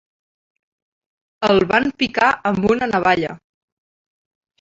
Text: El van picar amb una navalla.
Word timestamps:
El 1.47 1.61
van 1.71 1.85
picar 2.03 2.29
amb 2.53 2.65
una 2.71 2.87
navalla. 2.95 3.37